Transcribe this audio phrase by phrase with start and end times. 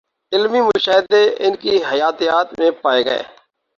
[0.31, 3.23] علمی مشاہدے ان کی حیاتیات میں پائے گئے